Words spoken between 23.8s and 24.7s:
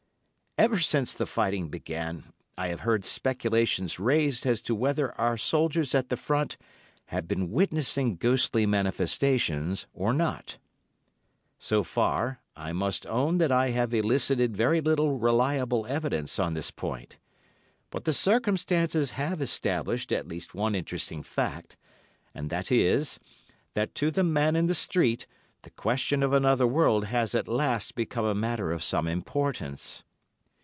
to the man in